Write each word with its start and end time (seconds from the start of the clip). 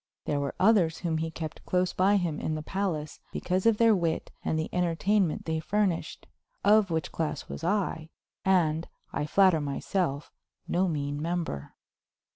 There 0.25 0.39
were 0.39 0.55
others 0.59 0.97
whom 0.97 1.19
he 1.19 1.29
kept 1.29 1.63
close 1.63 1.93
by 1.93 2.17
him 2.17 2.39
in 2.39 2.55
the 2.55 2.63
palace 2.63 3.19
because 3.31 3.67
of 3.67 3.77
their 3.77 3.95
wit 3.95 4.31
and 4.43 4.57
the 4.57 4.67
entertainment 4.73 5.45
they 5.45 5.59
furnished; 5.59 6.25
of 6.63 6.89
which 6.89 7.11
class 7.11 7.47
was 7.47 7.63
I, 7.63 8.09
and, 8.43 8.87
I 9.13 9.27
flatter 9.27 9.61
myself, 9.61 10.31
no 10.67 10.87
mean 10.87 11.21
member. 11.21 11.75